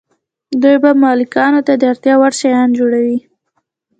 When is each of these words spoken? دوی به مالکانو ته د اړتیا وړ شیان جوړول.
دوی 0.61 0.77
به 0.83 0.91
مالکانو 1.01 1.59
ته 1.67 1.73
د 1.77 1.83
اړتیا 1.91 2.13
وړ 2.17 2.33
شیان 2.41 2.69
جوړول. 2.77 3.17